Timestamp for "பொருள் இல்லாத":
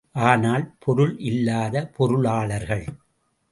0.79-1.91